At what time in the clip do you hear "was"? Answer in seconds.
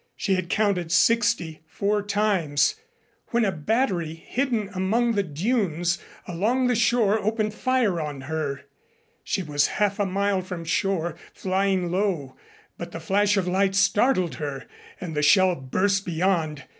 9.43-9.67